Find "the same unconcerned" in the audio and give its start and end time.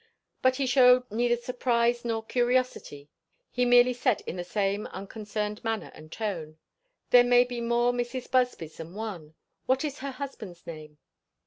4.35-5.63